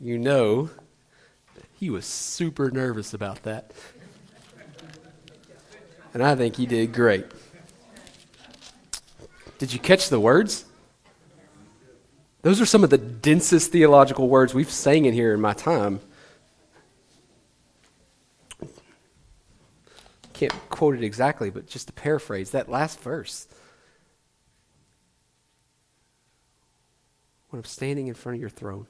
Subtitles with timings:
[0.00, 0.70] you know
[1.74, 3.72] he was super nervous about that.
[6.14, 7.26] And I think he did great.
[9.58, 10.64] Did you catch the words?
[12.42, 16.00] Those are some of the densest theological words we've sang in here in my time.
[20.32, 23.48] Can't quote it exactly, but just to paraphrase that last verse.
[27.48, 28.86] When I'm standing in front of your throne,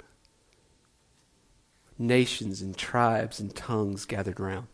[1.99, 4.69] nations and tribes and tongues gathered round.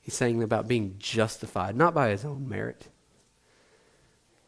[0.00, 2.88] He's saying about being justified, not by his own merit,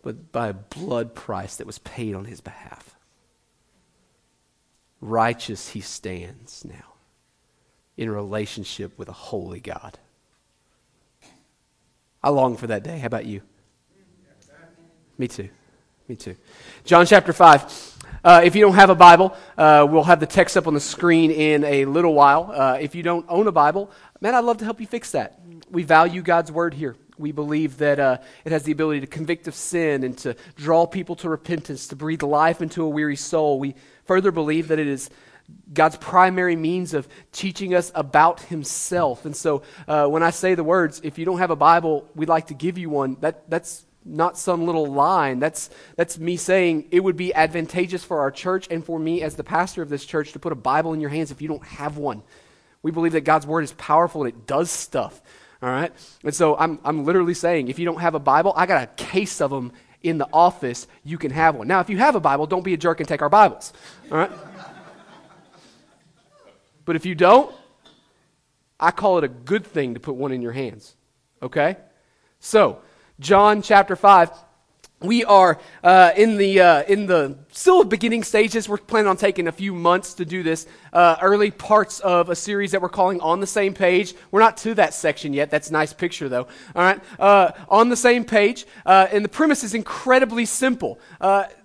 [0.02, 2.96] but by a blood price that was paid on his behalf.
[5.00, 6.94] Righteous he stands now
[7.96, 9.98] in relationship with a holy God.
[12.22, 12.98] I long for that day.
[12.98, 13.42] How about you?
[15.18, 15.48] Me too.
[16.08, 16.36] Me too.
[16.84, 17.91] John chapter 5.
[18.24, 20.80] Uh, if you don't have a Bible, uh, we'll have the text up on the
[20.80, 22.52] screen in a little while.
[22.54, 25.40] Uh, if you don't own a Bible, man, I'd love to help you fix that.
[25.72, 26.94] We value God's Word here.
[27.18, 30.86] We believe that uh, it has the ability to convict of sin and to draw
[30.86, 33.58] people to repentance, to breathe life into a weary soul.
[33.58, 33.74] We
[34.04, 35.10] further believe that it is
[35.74, 39.24] God's primary means of teaching us about Himself.
[39.24, 42.28] And so uh, when I say the words, if you don't have a Bible, we'd
[42.28, 45.38] like to give you one, that, that's not some little line.
[45.38, 49.36] That's, that's me saying it would be advantageous for our church and for me as
[49.36, 51.64] the pastor of this church to put a Bible in your hands if you don't
[51.64, 52.22] have one.
[52.82, 55.20] We believe that God's word is powerful and it does stuff.
[55.62, 55.92] All right?
[56.24, 58.86] And so I'm, I'm literally saying if you don't have a Bible, I got a
[59.04, 59.72] case of them
[60.02, 60.88] in the office.
[61.04, 61.68] You can have one.
[61.68, 63.72] Now, if you have a Bible, don't be a jerk and take our Bibles.
[64.10, 64.30] All right?
[66.84, 67.54] but if you don't,
[68.80, 70.96] I call it a good thing to put one in your hands.
[71.40, 71.76] Okay?
[72.40, 72.80] So,
[73.20, 74.30] John chapter 5.
[75.00, 78.68] We are uh, in the uh, in the still beginning stages.
[78.68, 80.66] We're planning on taking a few months to do this.
[80.92, 84.56] Uh, early parts of a series that we're calling "On the Same Page." We're not
[84.58, 85.50] to that section yet.
[85.50, 86.46] That's a nice picture, though.
[86.76, 91.00] All right, uh, on the same page, uh, and the premise is incredibly simple.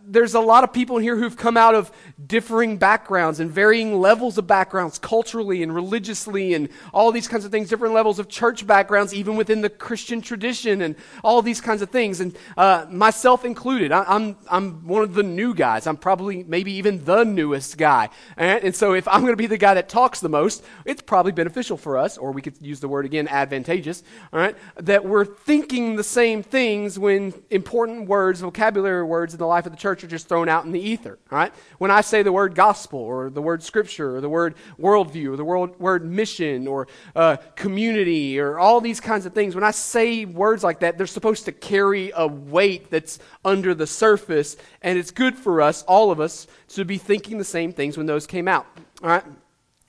[0.10, 1.92] There's a lot of people in here who've come out of
[2.26, 7.52] differing backgrounds and varying levels of backgrounds culturally and religiously and all these kinds of
[7.52, 11.82] things, different levels of church backgrounds, even within the Christian tradition and all these kinds
[11.82, 12.22] of things.
[12.22, 15.86] And uh, myself included, I, am I'm, I'm one of the new guys.
[15.86, 18.10] I'm probably maybe even the newest guy.
[18.38, 21.02] And, and so if I'm going to be the guy that talks the most, it's
[21.02, 25.04] probably beneficial for us, or we could use the word again, advantageous, all right, that
[25.04, 29.78] we're thinking the same things when important words, vocabulary words in the life of the
[29.78, 31.18] church church are just thrown out in the ether.
[31.30, 31.54] Right?
[31.78, 35.38] When I say the word gospel or the word scripture or the word worldview or
[35.38, 39.72] the word, word mission or uh, community or all these kinds of things, when I
[39.72, 44.98] say words like that, they're supposed to carry a weight that's under the surface, and
[44.98, 48.28] it's good for us, all of us, to be thinking the same things when those
[48.28, 48.66] came out.
[49.02, 49.24] All right?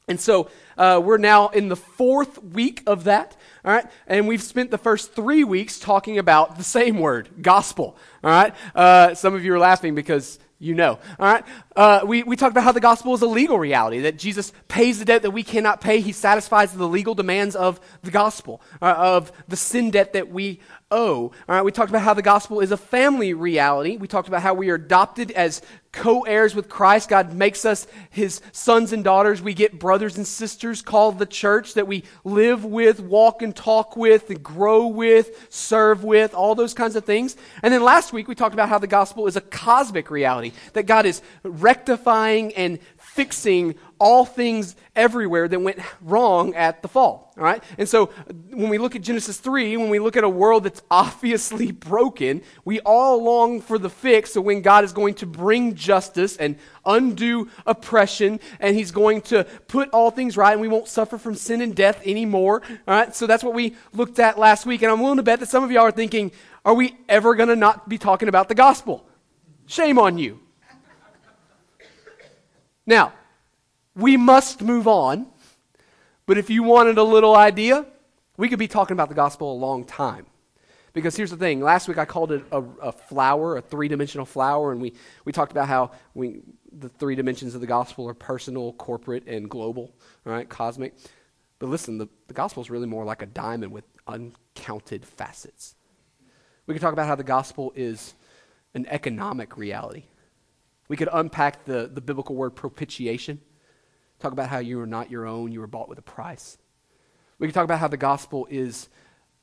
[0.08, 3.36] And so uh, we're now in the fourth week of that.
[3.64, 3.86] All right.
[4.06, 7.96] And we've spent the first three weeks talking about the same word, gospel.
[8.24, 8.54] All right.
[8.74, 10.98] Uh, some of you are laughing because you know.
[11.18, 11.44] All right.
[11.76, 14.98] Uh, we, we talked about how the gospel is a legal reality, that Jesus pays
[14.98, 16.00] the debt that we cannot pay.
[16.00, 20.60] He satisfies the legal demands of the gospel, uh, of the sin debt that we
[20.90, 21.24] owe.
[21.24, 21.62] All right.
[21.62, 23.96] We talked about how the gospel is a family reality.
[23.96, 25.60] We talked about how we are adopted as
[25.92, 27.08] co heirs with Christ.
[27.08, 29.42] God makes us his sons and daughters.
[29.42, 33.96] We get brothers and sisters called the church that we live with, walk and talk
[33.96, 37.36] with, and grow with, serve with, all those kinds of things.
[37.62, 40.86] And then last week we talked about how the gospel is a cosmic reality, that
[40.86, 42.78] God is rectifying and
[43.18, 47.34] fixing all things everywhere that went wrong at the fall.
[47.36, 47.60] All right?
[47.76, 48.06] And so
[48.50, 52.42] when we look at Genesis 3, when we look at a world that's obviously broken,
[52.64, 56.54] we all long for the fix of when God is going to bring justice and
[56.86, 61.34] undo oppression and he's going to put all things right and we won't suffer from
[61.34, 62.62] sin and death anymore.
[62.86, 63.16] All right?
[63.16, 64.82] So that's what we looked at last week.
[64.82, 66.30] And I'm willing to bet that some of y'all are thinking,
[66.64, 69.04] are we ever going to not be talking about the gospel?
[69.66, 70.38] Shame on you.
[72.88, 73.12] Now,
[73.98, 75.26] we must move on,
[76.24, 77.84] but if you wanted a little idea,
[78.36, 80.26] we could be talking about the gospel a long time.
[80.92, 84.24] Because here's the thing last week I called it a, a flower, a three dimensional
[84.24, 86.42] flower, and we, we talked about how we,
[86.72, 89.92] the three dimensions of the gospel are personal, corporate, and global,
[90.24, 90.48] right?
[90.48, 90.94] Cosmic.
[91.58, 95.74] But listen, the, the gospel is really more like a diamond with uncounted facets.
[96.66, 98.14] We could talk about how the gospel is
[98.74, 100.04] an economic reality.
[100.86, 103.40] We could unpack the, the biblical word propitiation,
[104.18, 106.58] talk about how you are not your own, you were bought with a price.
[107.38, 108.88] We can talk about how the gospel is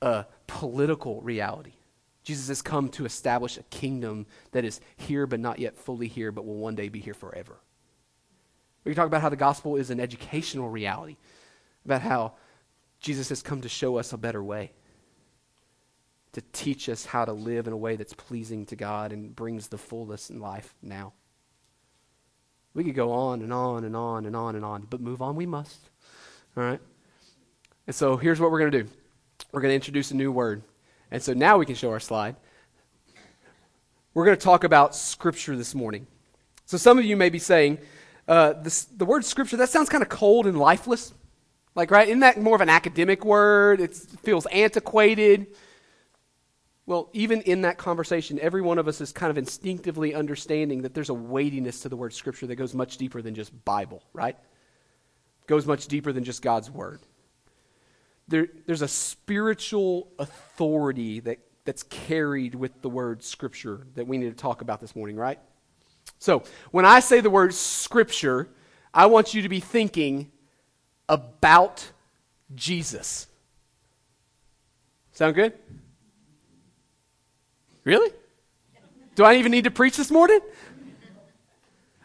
[0.02, 1.74] a political reality.
[2.24, 6.32] Jesus has come to establish a kingdom that is here but not yet fully here,
[6.32, 7.58] but will one day be here forever.
[8.84, 11.18] We can talk about how the gospel is an educational reality,
[11.86, 12.34] about how
[13.00, 14.72] Jesus has come to show us a better way,
[16.34, 19.68] to teach us how to live in a way that's pleasing to God and brings
[19.68, 21.14] the fullness in life now.
[22.76, 25.36] We could go on and on and on and on and on, but move on
[25.36, 25.80] we must.
[26.56, 26.82] All right?
[27.88, 28.90] And so here's what we're going to do
[29.52, 30.62] we're going to introduce a new word.
[31.10, 32.36] And so now we can show our slide.
[34.14, 36.08] We're going to talk about Scripture this morning.
[36.66, 37.80] So some of you may be saying,
[38.28, 41.14] uh, this, the word Scripture, that sounds kind of cold and lifeless.
[41.76, 42.08] Like, right?
[42.08, 43.80] Isn't that more of an academic word?
[43.80, 45.48] It feels antiquated.
[46.88, 50.94] Well, even in that conversation, every one of us is kind of instinctively understanding that
[50.94, 54.38] there's a weightiness to the word Scripture that goes much deeper than just Bible, right?
[55.48, 57.02] Goes much deeper than just God's Word.
[58.28, 64.30] There, there's a spiritual authority that, that's carried with the word Scripture that we need
[64.30, 65.40] to talk about this morning, right?
[66.20, 68.50] So, when I say the word Scripture,
[68.94, 70.32] I want you to be thinking
[71.08, 71.92] about
[72.56, 73.28] Jesus.
[75.12, 75.54] Sound good?
[77.86, 78.12] Really?
[79.14, 80.40] Do I even need to preach this morning?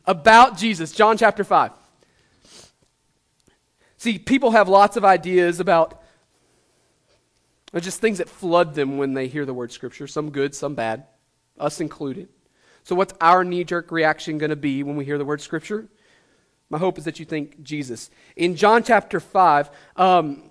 [0.06, 1.72] About Jesus, John chapter 5.
[3.96, 6.02] See, people have lots of ideas about
[7.78, 11.04] just things that flood them when they hear the word Scripture, some good, some bad,
[11.58, 12.28] us included.
[12.82, 15.86] So, what's our knee jerk reaction going to be when we hear the word Scripture?
[16.68, 18.10] My hope is that you think Jesus.
[18.36, 20.50] In John chapter 5, um,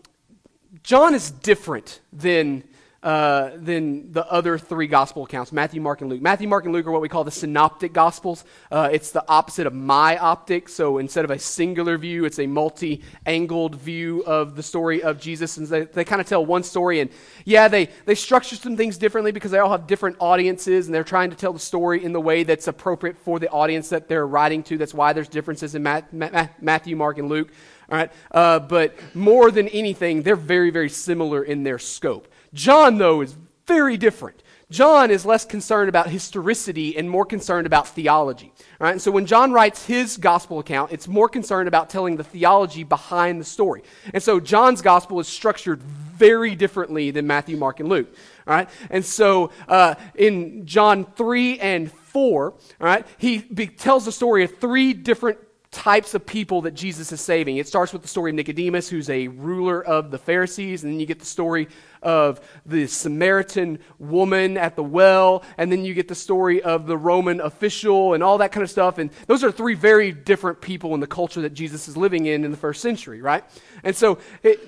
[0.84, 2.64] John is different than
[3.02, 6.22] uh, than the other three gospel accounts Matthew, Mark, and Luke.
[6.22, 8.44] Matthew, Mark, and Luke are what we call the synoptic gospels.
[8.70, 10.70] Uh, it's the opposite of myoptic.
[10.70, 15.20] So instead of a singular view, it's a multi angled view of the story of
[15.20, 15.56] Jesus.
[15.58, 17.00] And they, they kind of tell one story.
[17.00, 17.10] And
[17.46, 21.04] yeah, they, they structure some things differently because they all have different audiences and they're
[21.04, 24.28] trying to tell the story in the way that's appropriate for the audience that they're
[24.28, 24.78] writing to.
[24.78, 27.50] That's why there's differences in Matt, Matt, Matthew, Mark, and Luke.
[27.90, 28.12] All right.
[28.32, 32.28] Uh, but more than anything, they're very, very similar in their scope.
[32.54, 33.36] John, though, is
[33.68, 34.44] very different.
[34.72, 38.54] John is less concerned about historicity and more concerned about theology.
[38.80, 38.92] Right?
[38.92, 42.84] And so when John writes his gospel account, it's more concerned about telling the theology
[42.84, 43.84] behind the story.
[44.14, 48.14] And so John's gospel is structured very differently than Matthew, Mark, and Luke.
[48.48, 48.70] All right?
[48.92, 54.44] And so uh, in John 3 and 4, all right, he be- tells the story
[54.44, 55.40] of three different
[55.72, 57.58] types of people that Jesus is saving.
[57.58, 61.00] It starts with the story of Nicodemus, who's a ruler of the Pharisees, and then
[61.00, 61.68] you get the story
[62.02, 66.98] of the Samaritan woman at the well, and then you get the story of the
[66.98, 68.98] Roman official and all that kind of stuff.
[68.98, 72.44] And those are three very different people in the culture that Jesus is living in
[72.44, 73.44] in the first century, right?
[73.84, 74.60] And so it,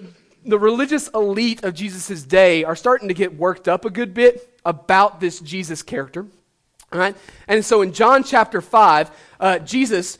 [0.45, 4.59] the religious elite of Jesus' day are starting to get worked up a good bit
[4.63, 6.27] about this Jesus character.
[6.94, 7.15] All right?
[7.48, 10.19] And so in John chapter 5, uh, Jesus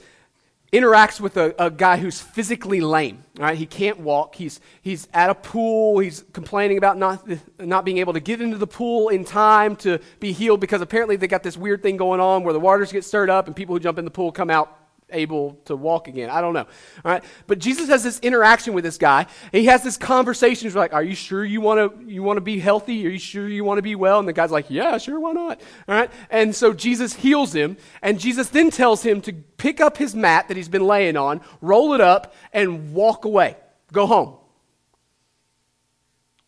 [0.72, 3.24] interacts with a, a, guy who's physically lame.
[3.38, 3.58] Right?
[3.58, 4.36] He can't walk.
[4.36, 6.00] He's, he's at a pool.
[6.00, 7.28] He's complaining about not,
[7.60, 11.18] not being able to get into the pool in time to be healed because apparently
[11.18, 13.76] they got this weird thing going on where the waters get stirred up and people
[13.76, 14.78] who jump in the pool come out
[15.12, 16.30] able to walk again.
[16.30, 16.66] I don't know.
[17.06, 17.24] All right.
[17.48, 19.28] But Jesus has this interaction with this guy.
[19.52, 20.66] He has this conversation.
[20.68, 23.06] He's like, Are you sure you want to you want to be healthy?
[23.06, 24.20] Are you sure you want to be well?
[24.20, 25.62] And the guy's like, Yeah, sure, why not?
[25.88, 26.12] All right.
[26.30, 30.48] And so Jesus heals him, and Jesus then tells him to pick up his mat
[30.48, 33.58] that he's been laying on, roll it up, and walk away.
[33.92, 34.38] Go home.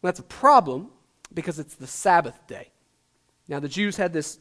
[0.02, 0.92] That's a problem
[1.34, 2.70] because it's the Sabbath day.
[3.48, 4.40] Now, the Jews had this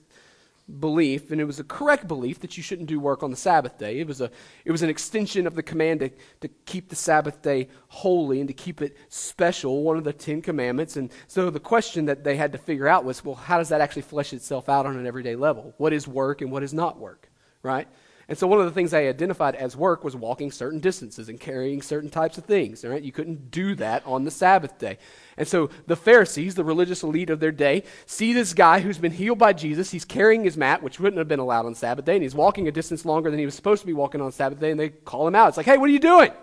[0.80, 3.78] belief, and it was a correct belief that you shouldn't do work on the Sabbath
[3.78, 3.98] day.
[3.98, 4.30] It was, a,
[4.64, 8.48] it was an extension of the command to, to keep the Sabbath day holy and
[8.48, 10.96] to keep it special, one of the Ten Commandments.
[10.96, 13.80] And so the question that they had to figure out was well, how does that
[13.80, 15.74] actually flesh itself out on an everyday level?
[15.78, 17.30] What is work and what is not work,
[17.62, 17.88] right?
[18.32, 21.38] And so one of the things they identified as work was walking certain distances and
[21.38, 22.82] carrying certain types of things.
[22.82, 23.02] Right?
[23.02, 24.96] You couldn't do that on the Sabbath day.
[25.36, 29.12] And so the Pharisees, the religious elite of their day, see this guy who's been
[29.12, 29.90] healed by Jesus.
[29.90, 32.68] He's carrying his mat, which wouldn't have been allowed on Sabbath day, and he's walking
[32.68, 34.88] a distance longer than he was supposed to be walking on Sabbath day, and they
[34.88, 35.48] call him out.
[35.48, 36.30] It's like, hey, what are you doing?
[36.30, 36.38] And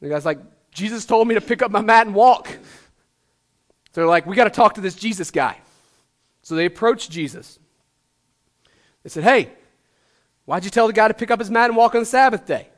[0.00, 0.40] the guy's like,
[0.72, 2.48] Jesus told me to pick up my mat and walk.
[2.48, 5.60] So they're like, we got to talk to this Jesus guy.
[6.42, 7.60] So they approach Jesus.
[9.04, 9.52] They said, hey,
[10.44, 12.46] Why'd you tell the guy to pick up his mat and walk on the Sabbath
[12.46, 12.68] day?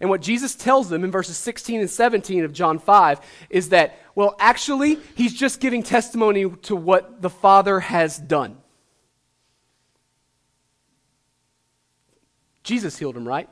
[0.00, 3.20] And what Jesus tells them in verses 16 and 17 of John 5
[3.50, 8.58] is that, well, actually, he's just giving testimony to what the Father has done.
[12.62, 13.48] Jesus healed him, right?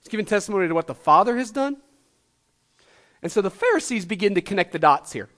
[0.00, 1.76] He's giving testimony to what the Father has done.
[3.22, 5.28] And so the Pharisees begin to connect the dots here.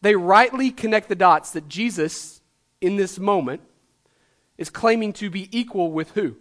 [0.00, 2.40] They rightly connect the dots that Jesus,
[2.80, 3.62] in this moment,
[4.58, 6.36] is claiming to be equal with who?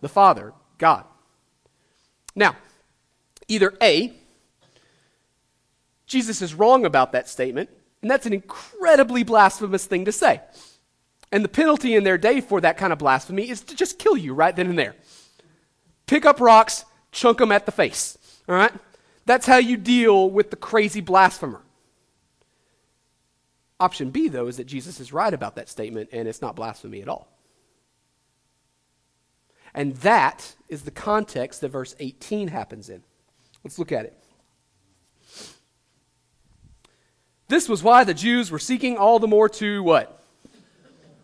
[0.00, 1.04] The Father, God.
[2.34, 2.56] Now,
[3.48, 4.12] either A,
[6.06, 7.68] Jesus is wrong about that statement,
[8.00, 10.40] and that's an incredibly blasphemous thing to say.
[11.32, 14.16] And the penalty in their day for that kind of blasphemy is to just kill
[14.16, 14.94] you right then and there.
[16.06, 18.16] Pick up rocks, chunk them at the face.
[18.48, 18.72] All right?
[19.24, 21.62] That's how you deal with the crazy blasphemer.
[23.78, 27.02] Option B, though, is that Jesus is right about that statement and it's not blasphemy
[27.02, 27.28] at all.
[29.74, 33.02] And that is the context that verse 18 happens in.
[33.62, 34.16] Let's look at it.
[37.48, 40.22] This was why the Jews were seeking all the more to what?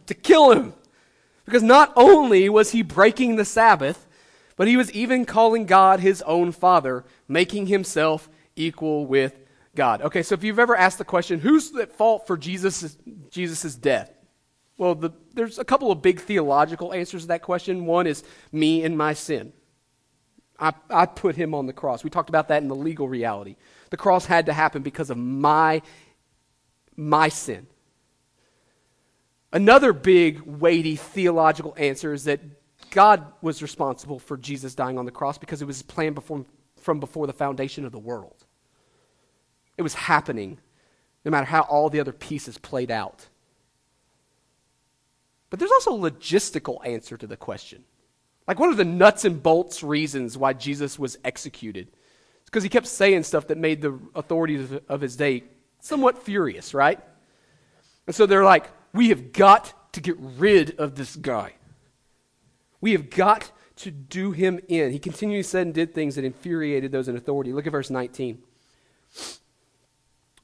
[0.06, 0.74] To kill him.
[1.46, 4.06] Because not only was he breaking the Sabbath,
[4.56, 9.34] but he was even calling God his own father, making himself equal with
[9.74, 10.02] God.
[10.02, 12.96] Okay, so if you've ever asked the question, who's at fault for Jesus'
[13.30, 14.12] Jesus's death?
[14.76, 17.86] Well, the, there's a couple of big theological answers to that question.
[17.86, 19.52] One is me and my sin.
[20.58, 22.04] I, I put him on the cross.
[22.04, 23.56] We talked about that in the legal reality.
[23.90, 25.82] The cross had to happen because of my
[26.96, 27.66] my sin.
[29.52, 32.40] Another big, weighty theological answer is that
[32.90, 36.44] God was responsible for Jesus dying on the cross because it was planned before,
[36.76, 38.46] from before the foundation of the world.
[39.76, 40.58] It was happening,
[41.24, 43.26] no matter how all the other pieces played out.
[45.50, 47.84] But there's also a logistical answer to the question.
[48.48, 51.88] Like, what are the nuts and bolts reasons why Jesus was executed?
[52.40, 55.44] It's because he kept saying stuff that made the authorities of his day
[55.80, 57.00] somewhat furious, right?
[58.06, 61.54] And so they're like, we have got to get rid of this guy.
[62.80, 64.90] We have got to do him in.
[64.90, 67.52] He continually said and did things that infuriated those in authority.
[67.52, 68.42] Look at verse 19.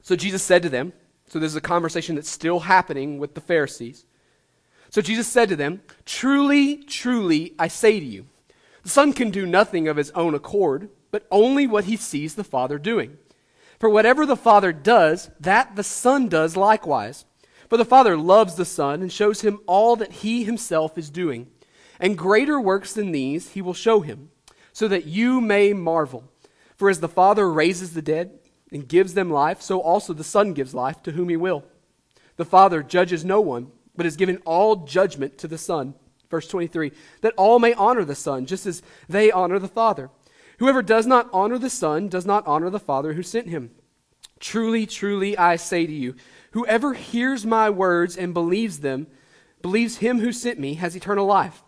[0.08, 0.94] So Jesus said to them,
[1.26, 4.06] so this is a conversation that's still happening with the Pharisees.
[4.88, 8.24] So Jesus said to them, Truly, truly, I say to you,
[8.82, 12.42] the Son can do nothing of his own accord, but only what he sees the
[12.42, 13.18] Father doing.
[13.78, 17.26] For whatever the Father does, that the Son does likewise.
[17.68, 21.48] For the Father loves the Son and shows him all that he himself is doing.
[22.00, 24.30] And greater works than these he will show him,
[24.72, 26.24] so that you may marvel.
[26.78, 28.37] For as the Father raises the dead
[28.72, 31.64] and gives them life, so also the Son gives life to whom he will.
[32.36, 35.94] The Father judges no one, but has given all judgment to the Son.
[36.30, 40.10] Verse 23 that all may honor the Son, just as they honor the Father.
[40.58, 43.70] Whoever does not honor the Son does not honor the Father who sent him.
[44.40, 46.14] Truly, truly, I say to you,
[46.52, 49.06] whoever hears my words and believes them,
[49.62, 51.62] believes him who sent me, has eternal life.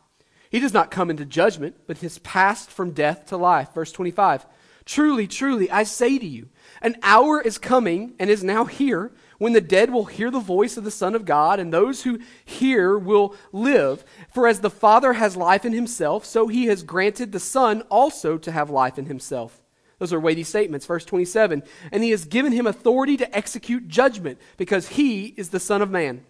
[0.50, 3.73] He does not come into judgment, but has passed from death to life.
[3.75, 4.47] Verse 25.
[4.90, 6.49] Truly, truly, I say to you,
[6.82, 10.76] an hour is coming and is now here when the dead will hear the voice
[10.76, 14.04] of the Son of God, and those who hear will live.
[14.35, 18.37] For as the Father has life in himself, so he has granted the Son also
[18.38, 19.62] to have life in himself.
[20.00, 20.87] Those are weighty statements.
[20.87, 25.61] Verse 27 And he has given him authority to execute judgment, because he is the
[25.61, 26.25] Son of Man.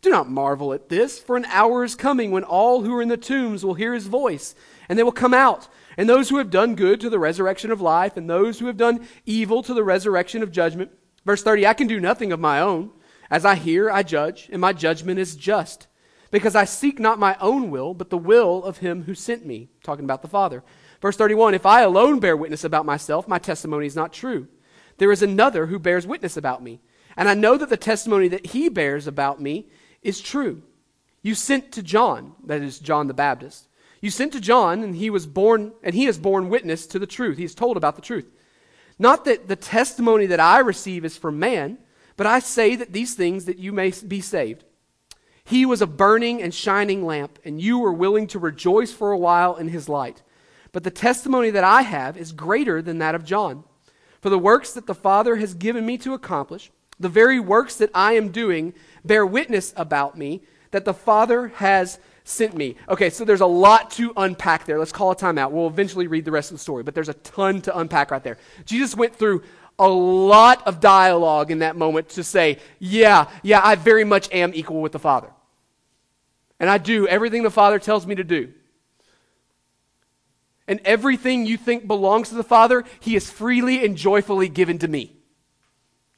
[0.00, 3.08] Do not marvel at this, for an hour is coming when all who are in
[3.08, 4.56] the tombs will hear his voice,
[4.88, 7.80] and they will come out, and those who have done good to the resurrection of
[7.80, 10.90] life, and those who have done evil to the resurrection of judgment.
[11.24, 12.90] Verse 30 I can do nothing of my own.
[13.30, 15.86] As I hear, I judge, and my judgment is just.
[16.30, 19.68] Because I seek not my own will, but the will of him who sent me.
[19.82, 20.62] Talking about the Father.
[21.00, 24.48] Verse 31 If I alone bear witness about myself, my testimony is not true.
[24.98, 26.80] There is another who bears witness about me.
[27.16, 29.68] And I know that the testimony that he bears about me
[30.02, 30.62] is true.
[31.22, 33.66] You sent to John, that is John the Baptist.
[34.00, 37.06] You sent to John, and he was born, and he has borne witness to the
[37.06, 37.38] truth.
[37.38, 38.26] He's told about the truth.
[38.98, 41.78] Not that the testimony that I receive is from man,
[42.16, 44.64] but I say that these things that you may be saved.
[45.44, 49.18] He was a burning and shining lamp, and you were willing to rejoice for a
[49.18, 50.22] while in his light.
[50.72, 53.64] But the testimony that I have is greater than that of John.
[54.20, 57.90] For the works that the Father has given me to accomplish, the very works that
[57.94, 61.98] I am doing, bear witness about me that the Father has
[62.30, 62.76] sent me.
[62.88, 64.78] Okay, so there's a lot to unpack there.
[64.78, 65.50] Let's call a timeout.
[65.50, 68.22] We'll eventually read the rest of the story, but there's a ton to unpack right
[68.22, 68.38] there.
[68.64, 69.42] Jesus went through
[69.78, 74.52] a lot of dialogue in that moment to say, yeah, yeah, I very much am
[74.54, 75.30] equal with the Father.
[76.60, 78.52] And I do everything the Father tells me to do.
[80.68, 84.88] And everything you think belongs to the Father, He has freely and joyfully given to
[84.88, 85.16] me.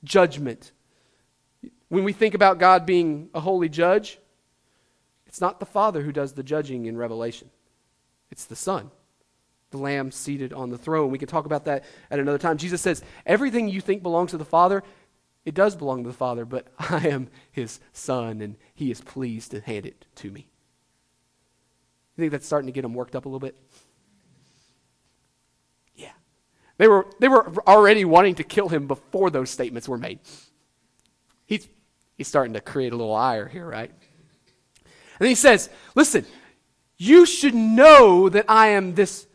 [0.04, 0.73] Judgment.
[1.88, 4.19] When we think about God being a holy judge,
[5.33, 7.49] it's not the Father who does the judging in Revelation,
[8.31, 8.91] it's the Son,
[9.71, 11.11] the Lamb seated on the throne.
[11.11, 12.59] We can talk about that at another time.
[12.59, 14.83] Jesus says, Everything you think belongs to the Father,
[15.47, 19.53] It does belong to the Father, but I am his son, and he is pleased
[19.53, 20.51] to hand it to me.
[22.15, 23.57] You think that's starting to get them worked up a little bit?
[25.95, 26.12] Yeah.
[26.77, 30.19] They were, they were already wanting to kill him before those statements were made.
[31.47, 31.67] He's,
[32.19, 33.93] he's starting to create a little ire here, right?
[35.23, 36.26] And he says, Listen,
[36.99, 39.29] you should know that I am this,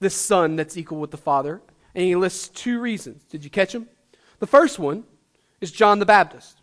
[0.00, 1.62] this son that's equal with the Father.
[1.94, 3.24] And he lists two reasons.
[3.24, 3.88] Did you catch them?
[4.38, 5.04] The first one
[5.62, 6.60] is John the Baptist.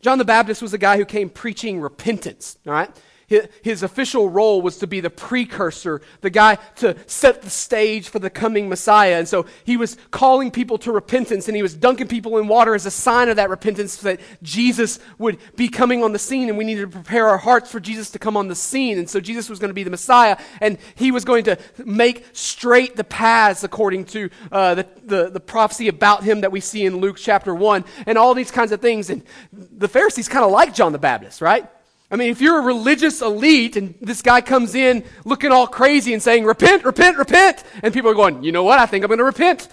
[0.00, 2.90] John the Baptist was a guy who came preaching repentance, all right?
[3.26, 8.18] His official role was to be the precursor, the guy to set the stage for
[8.18, 9.18] the coming Messiah.
[9.18, 12.74] And so he was calling people to repentance and he was dunking people in water
[12.74, 16.58] as a sign of that repentance that Jesus would be coming on the scene and
[16.58, 18.98] we needed to prepare our hearts for Jesus to come on the scene.
[18.98, 22.26] And so Jesus was going to be the Messiah and he was going to make
[22.32, 26.84] straight the paths according to uh, the, the, the prophecy about him that we see
[26.84, 29.08] in Luke chapter 1 and all these kinds of things.
[29.08, 31.66] And the Pharisees kind of like John the Baptist, right?
[32.14, 36.12] I mean, if you're a religious elite and this guy comes in looking all crazy
[36.12, 38.78] and saying, repent, repent, repent, and people are going, you know what?
[38.78, 39.66] I think I'm going to repent.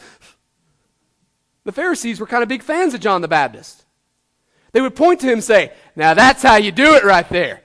[1.66, 3.86] The Pharisees were kind of big fans of John the Baptist.
[4.72, 7.62] They would point to him and say, now that's how you do it right there.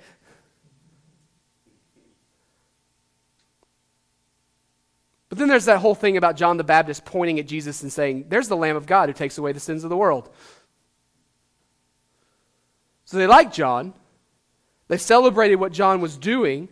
[5.30, 8.26] But then there's that whole thing about John the Baptist pointing at Jesus and saying,
[8.28, 10.28] There's the Lamb of God who takes away the sins of the world.
[13.06, 13.94] So they like John,
[14.88, 16.68] they celebrated what John was doing,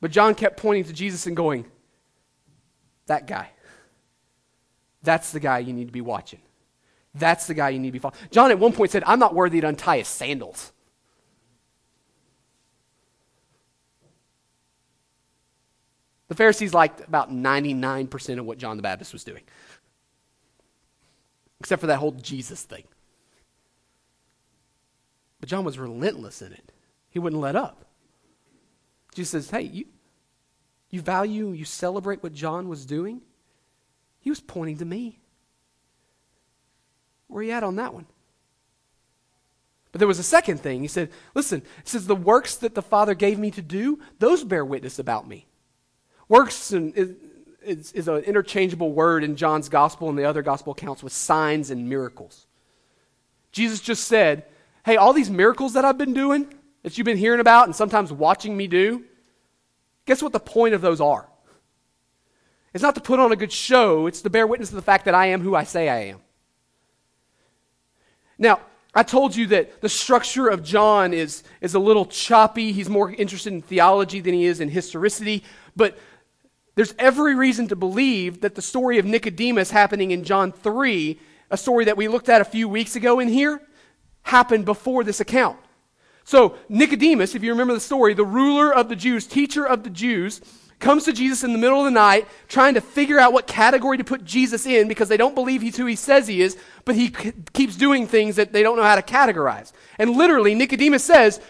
[0.00, 1.64] but John kept pointing to Jesus and going,
[3.06, 3.50] That guy.
[5.02, 6.40] That's the guy you need to be watching.
[7.14, 8.20] That's the guy you need to be following.
[8.30, 10.72] John at one point said, I'm not worthy to untie his sandals.
[16.28, 19.42] The Pharisees liked about 99% of what John the Baptist was doing,
[21.58, 22.84] except for that whole Jesus thing.
[25.40, 26.72] But John was relentless in it.
[27.10, 27.86] He wouldn't let up.
[29.14, 29.86] Jesus says, Hey, you,
[30.90, 33.22] you value, you celebrate what John was doing?
[34.20, 35.18] He was pointing to me.
[37.28, 38.06] Where are you at on that one?
[39.92, 40.82] But there was a second thing.
[40.82, 44.44] He said, Listen, he says, the works that the Father gave me to do, those
[44.44, 45.46] bear witness about me.
[46.28, 47.16] Works is,
[47.64, 51.70] is, is an interchangeable word in John's gospel and the other gospel accounts with signs
[51.70, 52.46] and miracles.
[53.52, 54.44] Jesus just said,
[54.84, 56.46] hey, all these miracles that I've been doing,
[56.82, 59.04] that you've been hearing about and sometimes watching me do,
[60.06, 61.28] guess what the point of those are?
[62.72, 65.04] It's not to put on a good show, it's to bear witness to the fact
[65.06, 66.20] that I am who I say I am.
[68.38, 68.60] Now,
[68.94, 72.72] I told you that the structure of John is, is a little choppy.
[72.72, 75.44] He's more interested in theology than he is in historicity.
[75.76, 75.96] But
[76.74, 81.56] there's every reason to believe that the story of Nicodemus happening in John 3, a
[81.56, 83.60] story that we looked at a few weeks ago in here,
[84.22, 85.58] happened before this account.
[86.24, 89.90] So, Nicodemus, if you remember the story, the ruler of the Jews, teacher of the
[89.90, 90.40] Jews,
[90.80, 93.98] comes to Jesus in the middle of the night trying to figure out what category
[93.98, 96.94] to put Jesus in because they don't believe he's who he says he is, but
[96.94, 99.72] he c- keeps doing things that they don't know how to categorize.
[99.98, 101.40] And literally, Nicodemus says,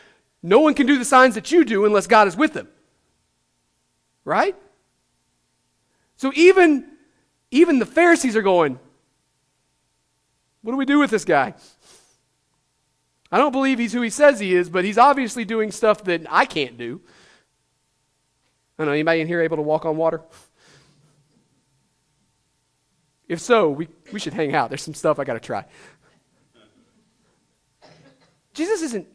[0.42, 2.68] No one can do the signs that you do unless God is with them.
[4.24, 4.56] Right?
[6.16, 6.87] So even,
[7.50, 8.78] even the Pharisees are going,
[10.62, 11.54] What do we do with this guy?
[13.32, 16.26] I don't believe he's who he says he is, but he's obviously doing stuff that
[16.28, 17.00] I can't do.
[18.78, 20.22] I don't know, anybody in here able to walk on water?
[23.28, 24.70] If so, we, we should hang out.
[24.70, 25.64] There's some stuff I got to try.
[28.52, 29.06] Jesus isn't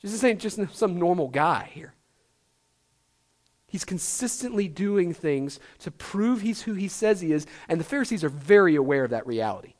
[0.00, 1.92] Jesus ain't just some normal guy here.
[3.66, 8.24] He's consistently doing things to prove he's who he says he is, and the Pharisees
[8.24, 9.74] are very aware of that reality.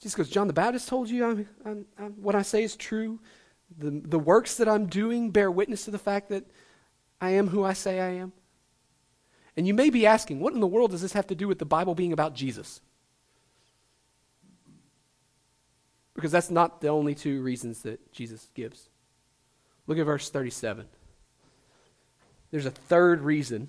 [0.00, 3.18] Jesus goes, John the Baptist told you I'm, I'm, I'm, what I say is true.
[3.78, 6.44] The, the works that I'm doing bear witness to the fact that
[7.20, 8.32] I am who I say I am.
[9.56, 11.58] And you may be asking, what in the world does this have to do with
[11.58, 12.80] the Bible being about Jesus?
[16.14, 18.88] Because that's not the only two reasons that Jesus gives.
[19.88, 20.86] Look at verse 37.
[22.50, 23.68] There's a third reason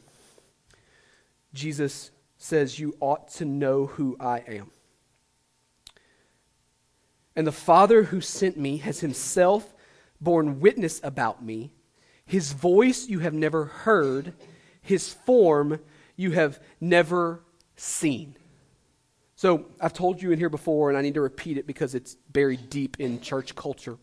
[1.53, 4.71] Jesus says you ought to know who I am.
[7.39, 9.73] And the Father who sent me has himself
[10.19, 11.71] borne witness about me.
[12.25, 14.33] His voice you have never heard,
[14.81, 15.79] his form
[16.17, 17.45] you have never
[17.77, 18.35] seen.
[19.37, 22.15] So I've told you in here before, and I need to repeat it because it's
[22.15, 23.97] buried deep in church culture.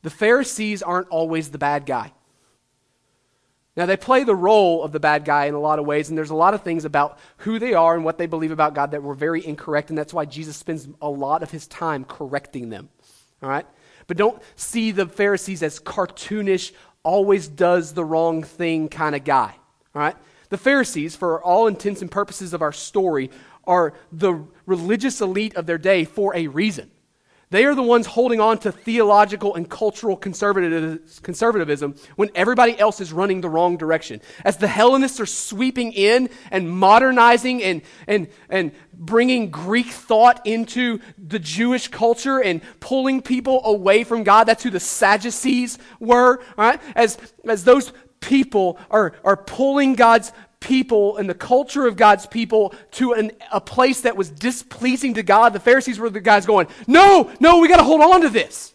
[0.00, 2.12] The Pharisees aren't always the bad guy.
[3.78, 6.18] Now, they play the role of the bad guy in a lot of ways, and
[6.18, 8.90] there's a lot of things about who they are and what they believe about God
[8.90, 12.70] that were very incorrect, and that's why Jesus spends a lot of his time correcting
[12.70, 12.88] them.
[13.40, 13.64] All right?
[14.08, 16.72] But don't see the Pharisees as cartoonish,
[17.04, 19.54] always does the wrong thing kind of guy.
[19.94, 20.16] All right?
[20.48, 23.30] The Pharisees, for all intents and purposes of our story,
[23.64, 26.90] are the religious elite of their day for a reason.
[27.50, 33.10] They are the ones holding on to theological and cultural conservatism when everybody else is
[33.10, 34.20] running the wrong direction.
[34.44, 41.00] As the Hellenists are sweeping in and modernizing and, and, and bringing Greek thought into
[41.16, 46.40] the Jewish culture and pulling people away from God, that's who the Sadducees were.
[46.58, 46.80] All right?
[46.94, 52.74] As, as those people are, are pulling God's people and the culture of God's people
[52.92, 56.66] to an, a place that was displeasing to God, the Pharisees were the guys going,
[56.86, 58.74] No, no, we got to hold on to this.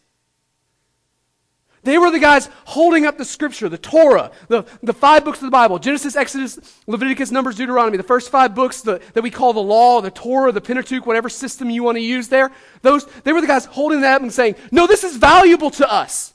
[1.84, 5.46] They were the guys holding up the scripture, the Torah, the, the five books of
[5.46, 9.52] the Bible Genesis, Exodus, Leviticus, Numbers, Deuteronomy, the first five books the, that we call
[9.52, 12.52] the law, the Torah, the Pentateuch, whatever system you want to use there.
[12.82, 15.91] Those, they were the guys holding that up and saying, No, this is valuable to
[15.91, 16.33] us.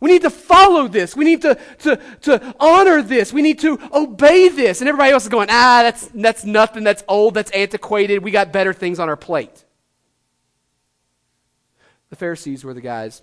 [0.00, 1.16] We need to follow this.
[1.16, 3.32] We need to, to, to honor this.
[3.32, 4.80] We need to obey this.
[4.80, 6.84] And everybody else is going, ah, that's, that's nothing.
[6.84, 7.34] That's old.
[7.34, 8.22] That's antiquated.
[8.22, 9.64] We got better things on our plate.
[12.10, 13.22] The Pharisees were the guys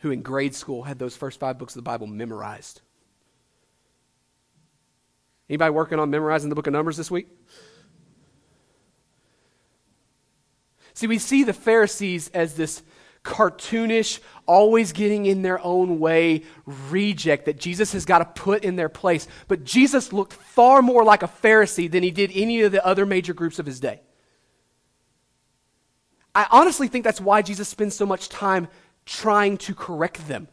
[0.00, 2.82] who in grade school had those first five books of the Bible memorized.
[5.48, 7.28] Anybody working on memorizing the book of Numbers this week?
[10.94, 12.82] See, we see the Pharisees as this
[13.22, 18.76] cartoonish, always getting in their own way reject that Jesus has got to put in
[18.76, 19.28] their place.
[19.46, 23.04] But Jesus looked far more like a Pharisee than he did any of the other
[23.04, 24.00] major groups of his day.
[26.34, 28.68] I honestly think that's why Jesus spends so much time
[29.04, 30.48] trying to correct them,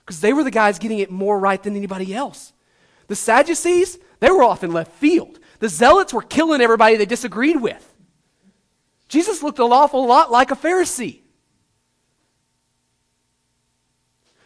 [0.00, 2.52] because they were the guys getting it more right than anybody else.
[3.06, 5.40] The Sadducees, they were off in left field.
[5.58, 7.88] The Zealots were killing everybody they disagreed with.
[9.08, 11.21] Jesus looked an awful lot like a Pharisee.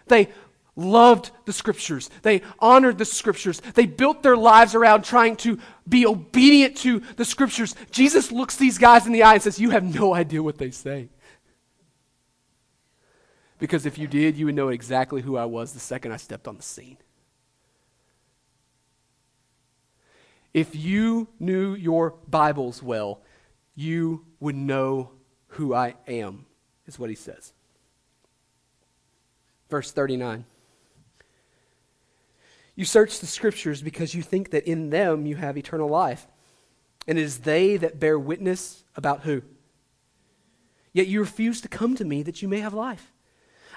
[0.07, 0.29] They
[0.77, 2.11] loved the scriptures.
[2.23, 3.61] They honored the scriptures.
[3.75, 7.75] They built their lives around trying to be obedient to the scriptures.
[7.91, 10.71] Jesus looks these guys in the eye and says, You have no idea what they
[10.71, 11.09] say.
[13.59, 16.47] Because if you did, you would know exactly who I was the second I stepped
[16.47, 16.99] on the scene.
[20.53, 23.23] If you knew your Bibles well,
[23.75, 25.11] you would know
[25.49, 26.47] who I am,
[26.87, 27.53] is what he says.
[29.69, 30.45] Verse 39.
[32.75, 36.27] You search the scriptures because you think that in them you have eternal life.
[37.09, 39.43] And it is they that bear witness about who?
[40.93, 43.13] Yet you refuse to come to me that you may have life.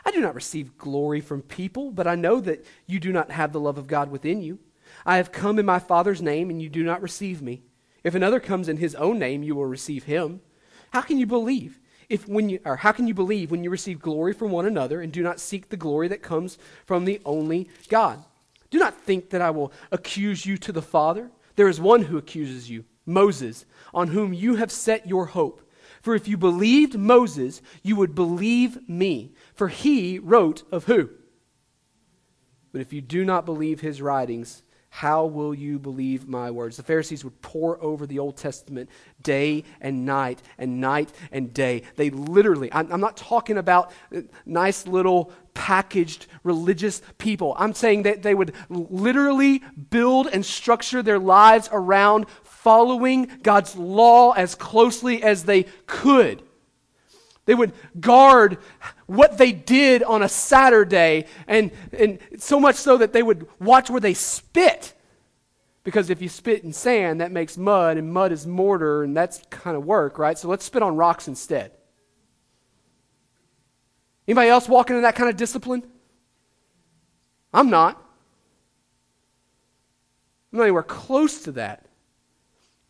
[0.05, 3.51] I do not receive glory from people, but I know that you do not have
[3.51, 4.59] the love of God within you.
[5.05, 7.63] I have come in my Father's name, and you do not receive me.
[8.03, 10.41] If another comes in his own name, you will receive him.
[10.91, 11.78] How can you believe?
[12.09, 15.01] If when you or how can you believe when you receive glory from one another
[15.01, 18.23] and do not seek the glory that comes from the only God?
[18.69, 21.31] Do not think that I will accuse you to the Father.
[21.55, 25.61] There is one who accuses you, Moses, on whom you have set your hope.
[26.01, 31.09] For if you believed Moses, you would believe me, for he wrote of who?
[32.71, 36.77] But if you do not believe his writings, how will you believe my words?
[36.77, 38.89] The Pharisees would pore over the Old Testament
[39.21, 41.83] day and night and night and day.
[41.95, 47.55] They literally, I'm, I'm, not talking about uh, nice little packaged religious people.
[47.57, 54.31] I'm saying that they would literally build and structure their lives around following God's law
[54.31, 56.43] as closely as they could.
[57.49, 58.59] They would guard
[59.07, 63.89] what they did on a Saturday, and, and so much so that they would watch
[63.89, 64.93] where they spit.
[65.83, 69.41] Because if you spit in sand, that makes mud, and mud is mortar, and that's
[69.49, 70.37] kind of work, right?
[70.37, 71.71] So let's spit on rocks instead.
[74.27, 75.81] Anybody else walking in that kind of discipline?
[77.51, 77.95] I'm not.
[80.53, 81.88] I'm not anywhere close to that.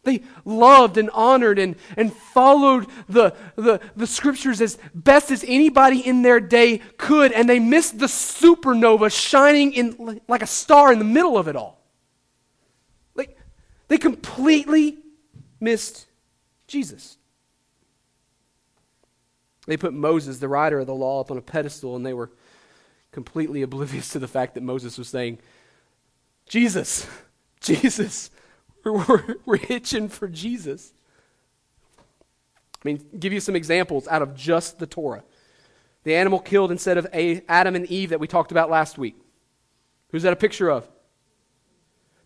[0.09, 5.99] They loved and honored and, and followed the, the, the scriptures as best as anybody
[5.99, 10.97] in their day could, and they missed the supernova shining in like a star in
[10.97, 11.79] the middle of it all.
[13.13, 13.37] Like
[13.87, 14.97] they completely
[15.59, 16.07] missed
[16.67, 17.17] Jesus.
[19.67, 22.31] They put Moses, the writer of the law, up on a pedestal, and they were
[23.11, 25.37] completely oblivious to the fact that Moses was saying,
[26.47, 27.05] Jesus,
[27.61, 28.31] Jesus,
[29.07, 30.93] we're, we're itching for Jesus.
[31.97, 35.23] I mean, give you some examples out of just the Torah.
[36.03, 39.15] The animal killed instead of Adam and Eve that we talked about last week.
[40.11, 40.87] Who's that a picture of?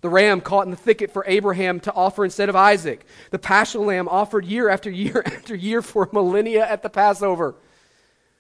[0.02, 3.06] The ram caught in the thicket for Abraham to offer instead of Isaac.
[3.32, 7.56] The paschal lamb offered year after year after year for millennia at the Passover.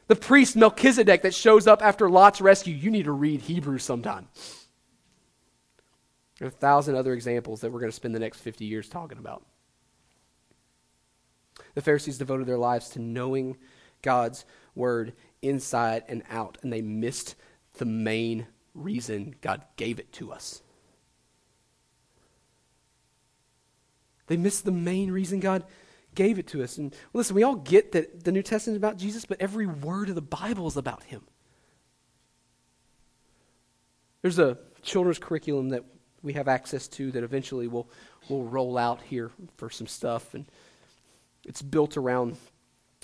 [0.07, 2.75] The priest Melchizedek that shows up after Lot's rescue.
[2.75, 4.27] You need to read Hebrews sometime.
[6.39, 8.89] There are a thousand other examples that we're going to spend the next 50 years
[8.89, 9.45] talking about.
[11.75, 13.57] The Pharisees devoted their lives to knowing
[14.01, 17.35] God's word inside and out, and they missed
[17.73, 20.61] the main reason God gave it to us.
[24.27, 25.63] They missed the main reason God
[26.15, 26.77] gave it to us.
[26.77, 30.09] And listen, we all get that the New Testament is about Jesus, but every word
[30.09, 31.21] of the Bible is about him.
[34.21, 35.83] There's a children's curriculum that
[36.23, 37.87] we have access to that eventually will
[38.29, 40.45] will roll out here for some stuff and
[41.45, 42.37] it's built around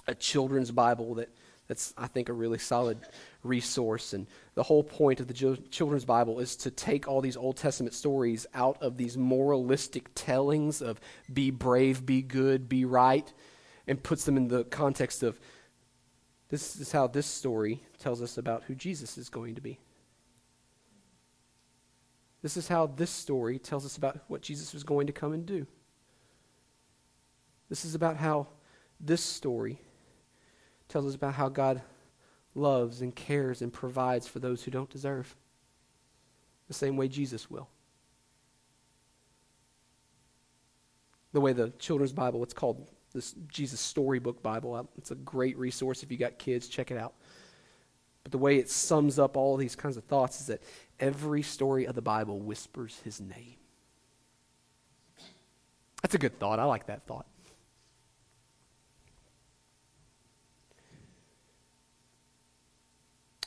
[0.08, 1.29] a children's Bible that
[1.67, 2.97] that's, I think, a really solid
[3.43, 4.13] resource.
[4.13, 7.93] And the whole point of the children's Bible is to take all these Old Testament
[7.93, 10.99] stories out of these moralistic tellings of
[11.32, 13.32] be brave, be good, be right,
[13.88, 15.39] and puts them in the context of
[16.49, 19.77] this is how this story tells us about who Jesus is going to be.
[22.41, 25.45] This is how this story tells us about what Jesus was going to come and
[25.45, 25.67] do.
[27.69, 28.47] This is about how
[28.99, 29.80] this story
[30.88, 31.82] tells us about how God
[32.56, 35.36] loves and cares and provides for those who don't deserve,
[36.67, 37.69] the same way Jesus will.
[41.32, 44.73] The way the children's Bible, it's called this Jesus Storybook Bible.
[44.73, 47.13] Uh, it's a great resource if you got kids, check it out.
[48.23, 50.62] But the way it sums up all these kinds of thoughts is that
[50.99, 53.55] every story of the Bible whispers his name.
[56.01, 56.59] That's a good thought.
[56.59, 57.25] I like that thought.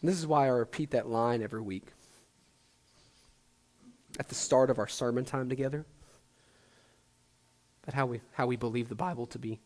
[0.01, 1.87] And this is why I repeat that line every week.
[4.19, 5.87] At the start of our sermon time together,
[7.85, 9.61] about how we, how we believe the Bible to be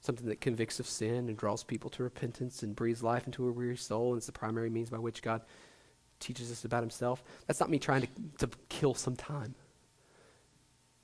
[0.00, 3.52] something that convicts of sin and draws people to repentance and breathes life into a
[3.52, 5.42] weary soul, and it's the primary means by which God
[6.20, 7.22] teaches us about himself.
[7.46, 9.54] That's not me trying to, to kill some time.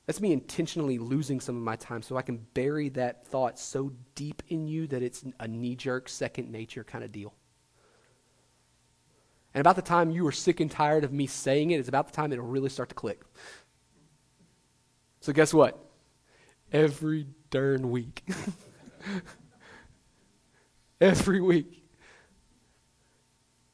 [0.07, 3.93] That's me intentionally losing some of my time so I can bury that thought so
[4.15, 7.35] deep in you that it's a knee jerk, second nature kind of deal.
[9.55, 12.07] And about the time you are sick and tired of me saying it, it's about
[12.07, 13.23] the time it'll really start to click.
[15.21, 15.79] So, guess what?
[16.73, 18.25] Every darn week.
[21.01, 21.85] Every week.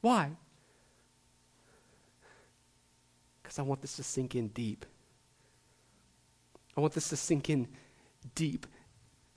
[0.00, 0.32] Why?
[3.48, 4.84] Because I want this to sink in deep.
[6.76, 7.66] I want this to sink in
[8.34, 8.66] deep.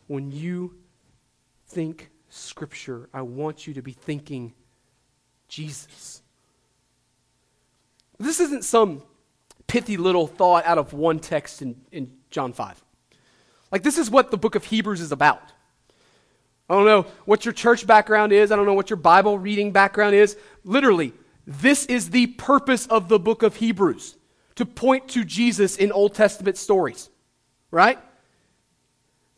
[0.07, 0.75] When you
[1.67, 4.53] think Scripture, I want you to be thinking
[5.47, 6.23] Jesus.
[8.19, 9.01] This isn't some
[9.65, 12.83] pithy little thought out of one text in, in John 5.
[13.71, 15.53] Like, this is what the book of Hebrews is about.
[16.69, 18.51] I don't know what your church background is.
[18.51, 20.35] I don't know what your Bible reading background is.
[20.65, 21.13] Literally,
[21.45, 24.15] this is the purpose of the book of Hebrews
[24.55, 27.09] to point to Jesus in Old Testament stories,
[27.71, 27.99] right?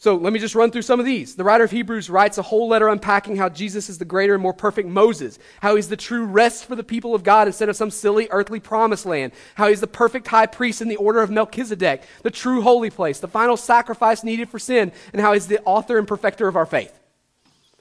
[0.04, 1.36] So let me just run through some of these.
[1.36, 4.44] The writer of Hebrews writes a whole letter unpacking how Jesus is the greater and
[4.44, 7.78] more perfect Moses, how he's the true rest for the people of God instead of
[7.78, 11.32] some silly earthly promised land, how he's the perfect high priest in the order of
[11.32, 15.64] Melchizedek, the true holy place, the final sacrifice needed for sin, and how he's the
[15.64, 17.00] author and perfecter of our faith.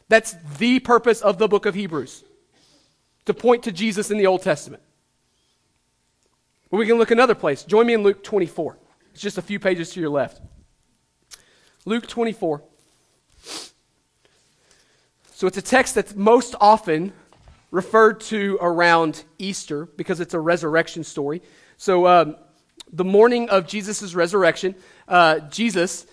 [0.09, 2.23] That's the purpose of the book of Hebrews
[3.27, 4.83] to point to Jesus in the Old Testament.
[6.71, 7.65] But we can look another place.
[7.65, 8.79] Join me in Luke 24.
[9.13, 10.41] It's just a few pages to your left.
[11.85, 12.63] Luke 24.
[15.35, 17.13] So it's a text that's most often
[17.71, 21.43] referred to around Easter because it's a resurrection story.
[21.77, 22.37] So um,
[22.93, 24.75] the morning of Jesus' resurrection,
[25.09, 26.07] uh, Jesus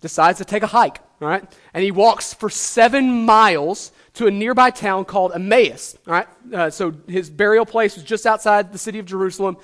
[0.00, 1.44] decides to take a hike, all right?
[1.74, 6.28] And he walks for seven miles to a nearby town called Emmaus, all right?
[6.52, 9.56] Uh, so his burial place was just outside the city of Jerusalem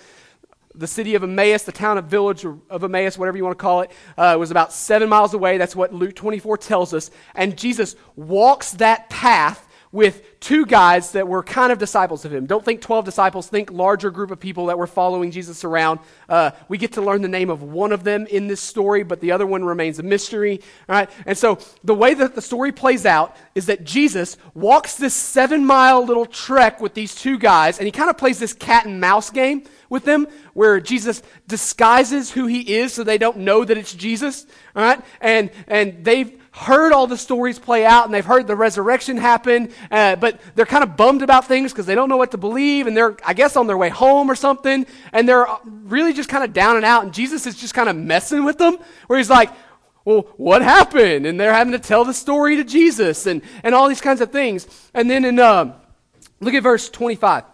[0.75, 3.83] the city of Emmaus, the town of village of Emmaus, whatever you want to call
[3.83, 5.59] it, uh, was about seven miles away.
[5.59, 7.11] That's what Luke 24 tells us.
[7.35, 9.62] And Jesus walks that path
[9.93, 12.47] with two guys that were kind of disciples of him.
[12.47, 16.01] Don't think 12 disciples, think larger group of people that were following Jesus around.
[16.31, 19.21] Uh, we get to learn the name of one of them in this story, but
[19.21, 20.61] the other one remains a mystery.
[20.89, 21.11] All right?
[21.27, 25.65] And so the way that the story plays out is that Jesus walks this seven
[25.67, 28.99] mile little trek with these two guys, and he kind of plays this cat and
[28.99, 33.77] mouse game with them where Jesus disguises who he is so they don't know that
[33.77, 34.47] it's Jesus.
[34.75, 35.01] All right?
[35.21, 39.73] And, and they've heard all the stories play out and they've heard the resurrection happen,
[39.91, 42.87] uh, but they're kind of bummed about things because they don't know what to believe
[42.87, 44.87] and they're, I guess, on their way home or something.
[45.13, 47.05] And they're really just kind of down and out.
[47.05, 49.51] And Jesus is just kind of messing with them where he's like,
[50.05, 51.27] well, what happened?
[51.27, 54.31] And they're having to tell the story to Jesus and, and all these kinds of
[54.31, 54.67] things.
[54.93, 55.75] And then in, uh,
[56.41, 57.45] look at verse 25.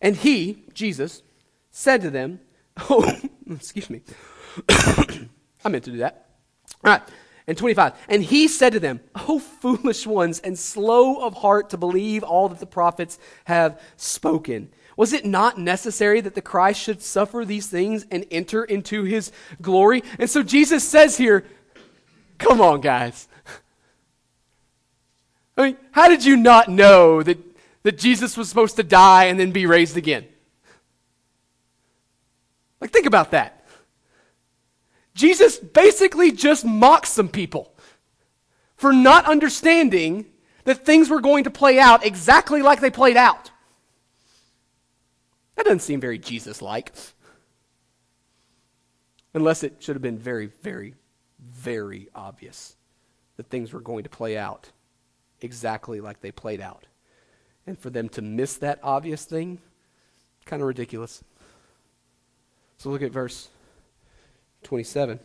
[0.00, 1.22] And he, Jesus,
[1.76, 2.40] said to them,
[2.90, 3.10] Oh,
[3.50, 4.00] excuse me.
[4.68, 6.30] I meant to do that.
[6.84, 7.02] All right.
[7.46, 7.92] And 25.
[8.08, 12.48] And he said to them, Oh, foolish ones, and slow of heart to believe all
[12.48, 14.70] that the prophets have spoken.
[14.96, 19.30] Was it not necessary that the Christ should suffer these things and enter into his
[19.60, 20.02] glory?
[20.18, 21.44] And so Jesus says here,
[22.38, 23.28] Come on, guys.
[25.58, 27.38] I mean, how did you not know that
[27.86, 30.26] that Jesus was supposed to die and then be raised again.
[32.86, 33.64] Like, think about that.
[35.12, 37.74] Jesus basically just mocks some people
[38.76, 40.26] for not understanding
[40.62, 43.50] that things were going to play out exactly like they played out.
[45.56, 46.92] That doesn't seem very Jesus like.
[49.34, 50.94] Unless it should have been very, very,
[51.40, 52.76] very obvious
[53.36, 54.70] that things were going to play out
[55.40, 56.86] exactly like they played out.
[57.66, 59.58] And for them to miss that obvious thing,
[60.44, 61.24] kind of ridiculous.
[62.78, 63.48] So look at verse
[64.64, 65.18] 27.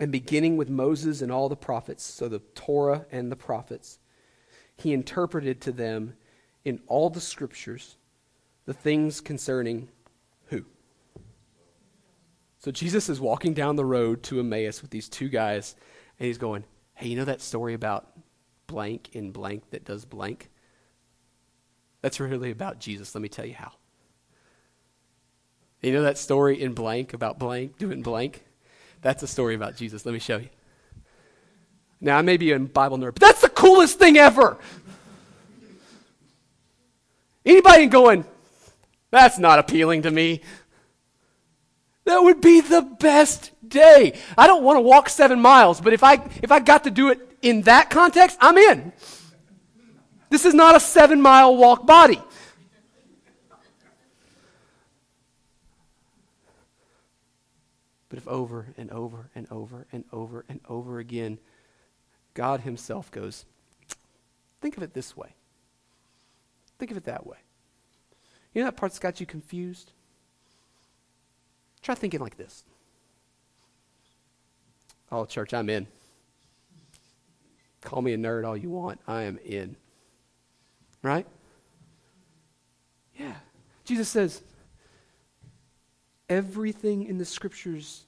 [0.00, 3.98] And beginning with Moses and all the prophets, so the Torah and the prophets,
[4.76, 6.14] he interpreted to them
[6.64, 7.96] in all the scriptures
[8.64, 9.88] the things concerning
[10.48, 10.64] who?
[12.58, 15.74] So Jesus is walking down the road to Emmaus with these two guys
[16.18, 16.64] and he's going,
[16.94, 18.12] Hey, you know that story about
[18.66, 20.50] blank in blank that does blank?
[22.02, 23.14] That's really about Jesus.
[23.14, 23.72] Let me tell you how.
[25.82, 28.44] You know that story in blank about blank doing in blank?
[29.00, 30.04] That's a story about Jesus.
[30.04, 30.48] Let me show you.
[32.00, 34.58] Now, I may be a Bible nerd, but that's the coolest thing ever.
[37.44, 38.24] Anybody going,
[39.10, 40.42] that's not appealing to me.
[42.04, 44.18] That would be the best day.
[44.36, 47.10] I don't want to walk seven miles, but if I, if I got to do
[47.10, 48.92] it in that context, I'm in.
[50.30, 52.20] This is not a seven mile walk body.
[58.08, 61.38] But if over and over and over and over and over again,
[62.34, 63.44] God Himself goes,
[64.60, 65.34] think of it this way.
[66.78, 67.36] Think of it that way.
[68.54, 69.92] You know that part that's got you confused?
[71.82, 72.64] Try thinking like this.
[75.10, 75.86] Oh, church, I'm in.
[77.80, 79.00] Call me a nerd all you want.
[79.06, 79.76] I am in.
[81.02, 81.26] Right?
[83.16, 83.34] Yeah.
[83.84, 84.42] Jesus says,
[86.28, 88.04] everything in the scriptures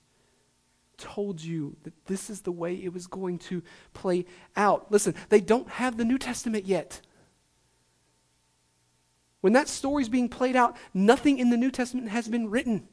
[0.98, 3.62] told you that this is the way it was going to
[3.94, 4.26] play
[4.56, 4.92] out.
[4.92, 7.00] Listen, they don't have the New Testament yet.
[9.40, 12.86] When that story's being played out, nothing in the New Testament has been written.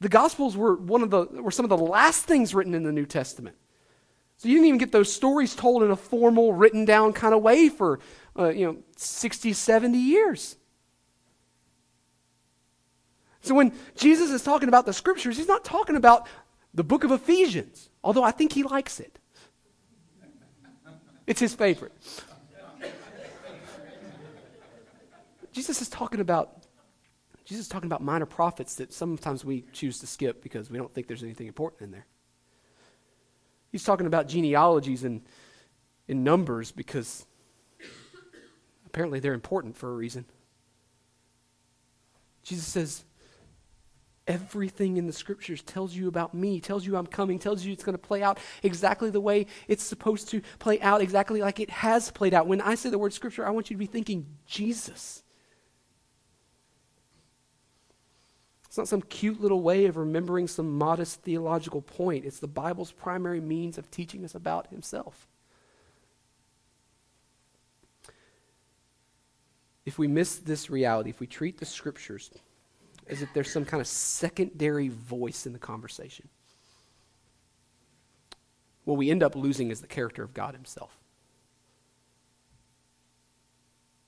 [0.00, 2.92] The Gospels were, one of the, were some of the last things written in the
[2.92, 3.56] New Testament.
[4.36, 7.42] So you didn't even get those stories told in a formal, written down kind of
[7.42, 7.98] way for,
[8.38, 10.56] uh, you know, 60, 70 years.
[13.40, 16.26] So when Jesus is talking about the scriptures, he's not talking about
[16.74, 19.18] the book of Ephesians, although I think he likes it.
[21.26, 21.92] It's his favorite.
[25.52, 26.62] Jesus is talking about
[27.46, 30.92] Jesus is talking about minor prophets that sometimes we choose to skip because we don't
[30.92, 32.04] think there's anything important in there.
[33.70, 35.22] He's talking about genealogies and
[36.08, 37.24] in numbers because
[38.96, 40.24] apparently they're important for a reason.
[42.42, 43.04] Jesus says,
[44.26, 47.84] Everything in the scriptures tells you about me, tells you I'm coming, tells you it's
[47.84, 51.68] going to play out exactly the way it's supposed to play out, exactly like it
[51.68, 52.46] has played out.
[52.46, 55.22] When I say the word scripture, I want you to be thinking Jesus.
[58.66, 62.24] It's not some cute little way of remembering some modest theological point.
[62.24, 65.28] It's the Bible's primary means of teaching us about Himself.
[69.86, 72.30] If we miss this reality, if we treat the Scriptures
[73.06, 76.28] as if there's some kind of secondary voice in the conversation,
[78.84, 80.98] what we end up losing is the character of God Himself.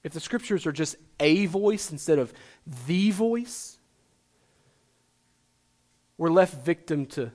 [0.02, 2.32] If the Scriptures are just a voice instead of
[2.86, 3.78] the voice,
[6.16, 7.30] we're left victim to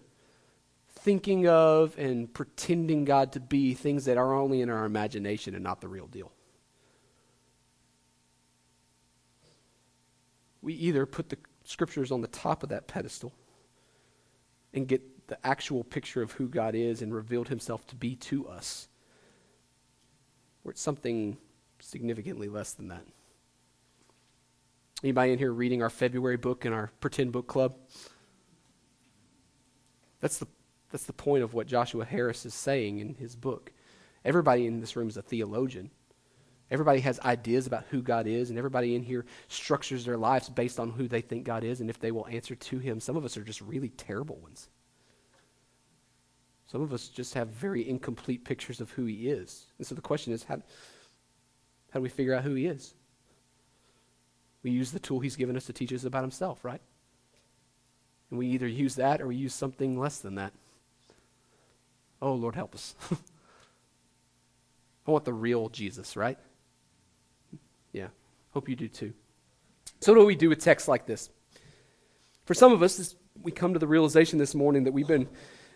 [0.89, 5.64] thinking of and pretending God to be things that are only in our imagination and
[5.64, 6.32] not the real deal.
[10.64, 13.34] We either put the scriptures on the top of that pedestal
[14.74, 18.47] and get the actual picture of who God is and revealed himself to be to
[18.47, 18.88] us,
[20.64, 21.38] or it's something
[21.80, 23.05] significantly less than that.
[25.03, 27.76] Anybody in here reading our February book in our pretend book club?
[30.22, 30.47] That's the,
[30.91, 33.74] that's the point of what Joshua Harris is saying in his book.
[34.24, 35.91] Everybody in this room is a theologian.
[36.72, 40.80] Everybody has ideas about who God is, and everybody in here structures their lives based
[40.80, 42.99] on who they think God is and if they will answer to Him.
[42.99, 44.70] Some of us are just really terrible ones.
[46.68, 49.68] Some of us just have very incomplete pictures of who He is.
[49.78, 50.55] And so the question is how,
[51.91, 52.95] how do we figure out who He is?
[54.64, 56.82] We use the tool He's given us to teach us about Himself, right?
[58.32, 60.53] And we either use that or we use something less than that.
[62.20, 62.95] Oh, Lord, help us.
[65.05, 66.39] I want the real Jesus, right?
[67.94, 68.08] Yeah.
[68.52, 69.14] Hope you do too.
[70.02, 71.30] So, what do we do with texts like this?
[72.46, 75.30] For some of us, this, we come to the realization this morning that we've been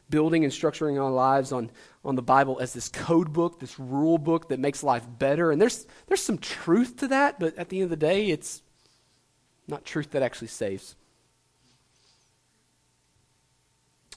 [0.10, 1.70] building and structuring our lives on,
[2.04, 5.52] on the Bible as this code book, this rule book that makes life better.
[5.52, 8.62] And there's, there's some truth to that, but at the end of the day, it's
[9.68, 10.96] not truth that actually saves.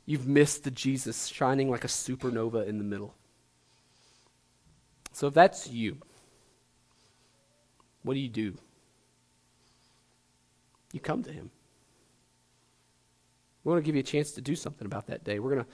[0.06, 3.14] You've missed the Jesus shining like a supernova in the middle.
[5.12, 5.98] So if that's you,
[8.02, 8.54] what do you do?
[10.92, 11.50] You come to Him.
[13.62, 15.38] We want to give you a chance to do something about that day.
[15.38, 15.70] We're going to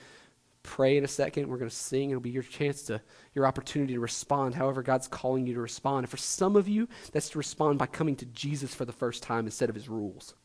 [0.63, 1.47] pray in a second.
[1.47, 2.09] We're going to sing.
[2.09, 3.01] It'll be your chance to,
[3.33, 6.03] your opportunity to respond however God's calling you to respond.
[6.03, 9.23] And for some of you, that's to respond by coming to Jesus for the first
[9.23, 10.35] time instead of His rules.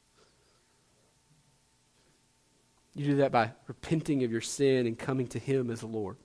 [2.94, 6.16] You do that by repenting of your sin and coming to Him as Lord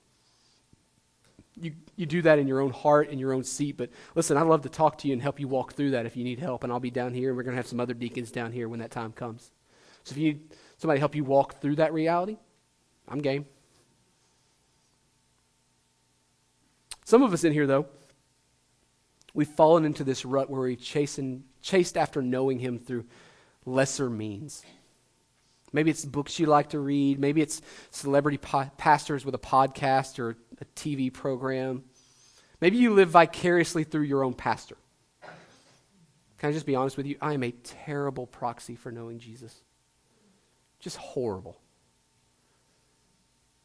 [1.60, 3.76] you, you do that in your own heart, in your own seat.
[3.76, 6.16] But listen, I'd love to talk to you and help you walk through that if
[6.16, 6.64] you need help.
[6.64, 8.68] And I'll be down here, and we're going to have some other deacons down here
[8.68, 9.50] when that time comes.
[10.04, 10.40] So if you need
[10.78, 12.36] somebody to help you walk through that reality,
[13.06, 13.46] I'm game.
[17.04, 17.86] Some of us in here, though,
[19.32, 23.06] we've fallen into this rut where we chasing, chased after knowing Him through
[23.64, 24.62] lesser means.
[25.72, 27.18] Maybe it's books you like to read.
[27.18, 31.84] Maybe it's celebrity po- pastors with a podcast or a TV program.
[32.60, 34.76] Maybe you live vicariously through your own pastor.
[36.38, 37.16] Can I just be honest with you?
[37.20, 39.62] I am a terrible proxy for knowing Jesus.
[40.78, 41.58] Just horrible.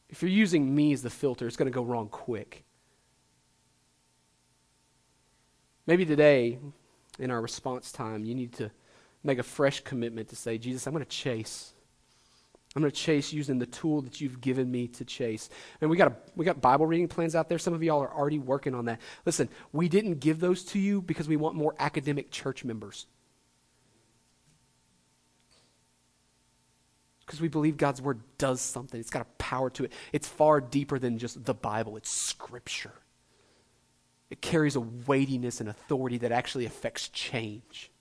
[0.09, 2.63] If you're using me as the filter, it's going to go wrong quick.
[5.85, 6.59] Maybe today,
[7.19, 8.71] in our response time, you need to
[9.23, 11.72] make a fresh commitment to say, Jesus, I'm going to chase.
[12.75, 15.49] I'm going to chase using the tool that you've given me to chase.
[15.79, 17.59] And we got a, we got Bible reading plans out there.
[17.59, 18.99] Some of y'all are already working on that.
[19.25, 23.05] Listen, we didn't give those to you because we want more academic church members.
[27.25, 28.99] Because we believe God's word does something.
[28.99, 29.93] It's got a power to it.
[30.11, 31.95] It's far deeper than just the Bible.
[31.95, 32.93] It's scripture.
[34.31, 37.91] It carries a weightiness and authority that actually affects change.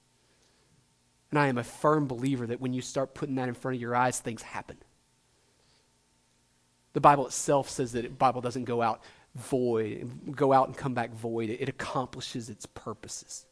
[1.32, 3.80] And I am a firm believer that when you start putting that in front of
[3.80, 4.76] your eyes, things happen.
[6.92, 9.02] The Bible itself says that the Bible doesn't go out
[9.34, 11.48] void, go out and come back void.
[11.48, 13.46] It accomplishes its purposes.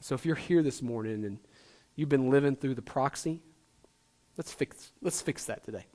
[0.00, 1.38] So if you're here this morning and
[1.96, 3.40] you've been living through the proxy,
[4.36, 5.86] let's fix, let's fix that today.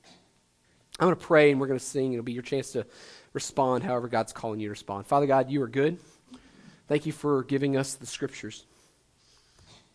[0.98, 2.12] I'm going to pray and we're going to sing.
[2.12, 2.84] It'll be your chance to
[3.32, 5.06] respond however God's calling you to respond.
[5.06, 5.98] Father God, you are good.
[6.88, 8.66] Thank you for giving us the scriptures.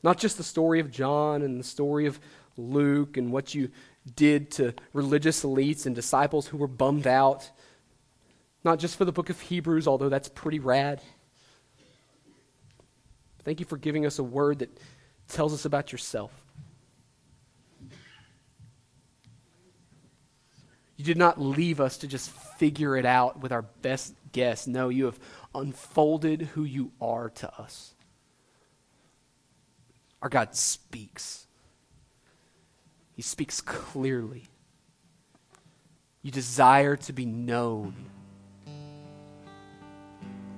[0.03, 2.19] Not just the story of John and the story of
[2.57, 3.69] Luke and what you
[4.15, 7.49] did to religious elites and disciples who were bummed out.
[8.63, 11.01] Not just for the book of Hebrews, although that's pretty rad.
[13.43, 14.75] Thank you for giving us a word that
[15.27, 16.31] tells us about yourself.
[20.97, 24.65] You did not leave us to just figure it out with our best guess.
[24.65, 25.19] No, you have
[25.53, 27.94] unfolded who you are to us.
[30.25, 31.45] Our God speaks.
[33.13, 34.45] He speaks clearly.
[36.23, 37.93] You desire to be known.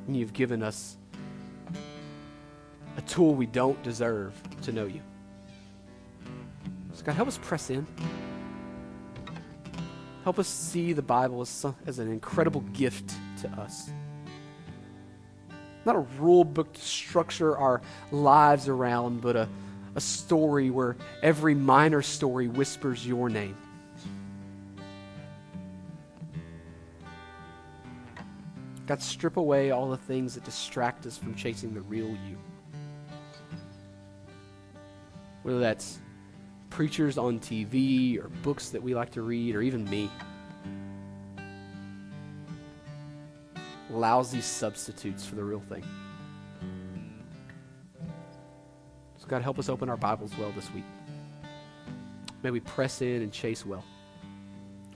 [0.08, 0.96] And you've given us
[2.96, 5.02] a tool we don't deserve to know you.
[6.94, 7.86] So, God, help us press in.
[10.24, 13.90] Help us see the Bible as, as an incredible gift to us
[15.88, 17.82] not a rule book to structure our
[18.12, 19.50] lives around, but a,
[19.96, 23.56] a story where every minor story whispers your name.
[28.86, 32.38] God, strip away all the things that distract us from chasing the real you.
[35.48, 36.00] whether that's
[36.70, 40.12] preachers on TV or books that we like to read or even me.
[43.90, 45.84] Lousy substitutes for the real thing.
[49.18, 50.84] So, God, help us open our Bibles well this week.
[52.44, 53.84] May we press in and chase well.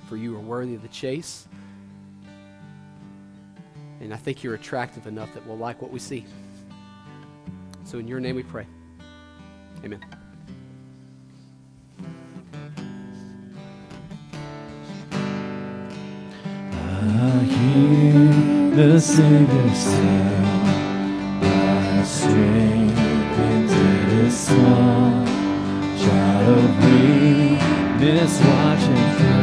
[0.07, 1.47] For you are worthy of the chase.
[4.01, 6.25] And I think you're attractive enough that we'll like what we see.
[7.85, 8.67] So, in your name we pray.
[9.83, 10.20] Amen.
[18.75, 20.39] The Savior say,
[21.41, 25.25] My strength into this small
[25.97, 28.97] child of weakness, watching
[29.27, 29.40] and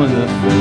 [0.00, 0.59] before the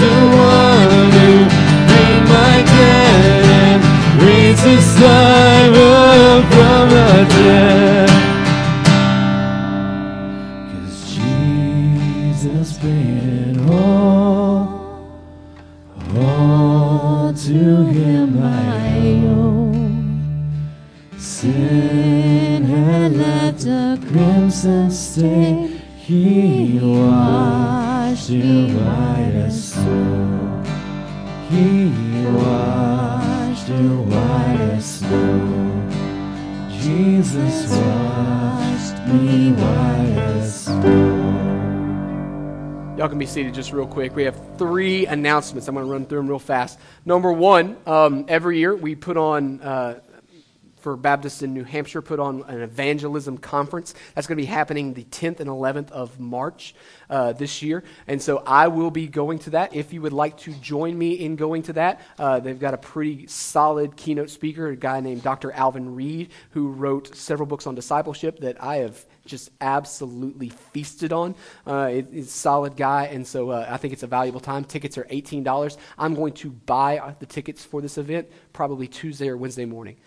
[0.00, 1.38] the one who
[2.20, 2.52] my
[5.00, 8.08] life from the.
[10.70, 14.62] Cause Jesus paid it all,
[16.16, 17.60] all to
[17.96, 19.72] him I owe.
[21.18, 25.57] Sin had left a crimson stain,
[28.30, 29.74] it white as.
[31.50, 31.90] He
[32.26, 35.88] washed it white as snow.
[36.78, 41.28] Jesus washed me white as snow.
[42.98, 44.14] Y'all can be seated just real quick.
[44.14, 45.68] We have three announcements.
[45.68, 46.78] I'm going to run through them real fast.
[47.06, 50.00] Number one, um, every year we put on, uh,
[50.88, 53.92] for Baptists in New Hampshire, put on an evangelism conference.
[54.14, 56.74] That's going to be happening the 10th and 11th of March
[57.10, 57.84] uh, this year.
[58.06, 59.76] And so I will be going to that.
[59.76, 62.78] If you would like to join me in going to that, uh, they've got a
[62.78, 65.52] pretty solid keynote speaker, a guy named Dr.
[65.52, 71.34] Alvin Reid, who wrote several books on discipleship that I have just absolutely feasted on.
[71.66, 74.64] Uh, it, it's a solid guy, and so uh, I think it's a valuable time.
[74.64, 75.76] Tickets are $18.
[75.98, 79.98] I'm going to buy the tickets for this event probably Tuesday or Wednesday morning.